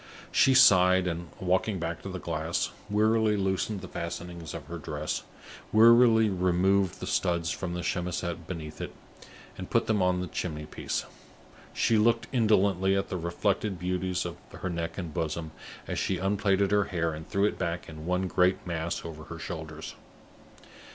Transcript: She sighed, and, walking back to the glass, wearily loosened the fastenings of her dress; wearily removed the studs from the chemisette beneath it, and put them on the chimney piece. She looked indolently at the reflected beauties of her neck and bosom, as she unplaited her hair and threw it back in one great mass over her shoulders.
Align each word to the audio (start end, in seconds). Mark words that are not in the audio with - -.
She 0.31 0.55
sighed, 0.55 1.05
and, 1.05 1.29
walking 1.39 1.77
back 1.77 2.01
to 2.01 2.09
the 2.09 2.17
glass, 2.17 2.71
wearily 2.89 3.37
loosened 3.37 3.81
the 3.81 3.87
fastenings 3.87 4.55
of 4.55 4.65
her 4.65 4.79
dress; 4.79 5.21
wearily 5.71 6.27
removed 6.27 6.99
the 6.99 7.05
studs 7.05 7.51
from 7.51 7.75
the 7.75 7.83
chemisette 7.83 8.47
beneath 8.47 8.81
it, 8.81 8.95
and 9.59 9.69
put 9.69 9.85
them 9.85 10.01
on 10.01 10.19
the 10.19 10.25
chimney 10.25 10.65
piece. 10.65 11.05
She 11.71 11.99
looked 11.99 12.25
indolently 12.31 12.97
at 12.97 13.09
the 13.09 13.17
reflected 13.17 13.77
beauties 13.77 14.25
of 14.25 14.37
her 14.51 14.71
neck 14.71 14.97
and 14.97 15.13
bosom, 15.13 15.51
as 15.87 15.99
she 15.99 16.17
unplaited 16.17 16.71
her 16.71 16.85
hair 16.85 17.13
and 17.13 17.29
threw 17.29 17.45
it 17.45 17.59
back 17.59 17.87
in 17.87 18.07
one 18.07 18.25
great 18.27 18.65
mass 18.65 19.05
over 19.05 19.25
her 19.25 19.37
shoulders. 19.37 19.93